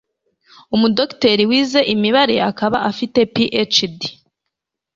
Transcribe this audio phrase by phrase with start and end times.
[0.73, 3.99] umu docteur wize imibare, akaba afite phd